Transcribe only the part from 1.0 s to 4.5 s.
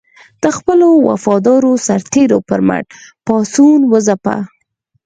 وفادارو سرتېرو پر مټ پاڅون وځپه.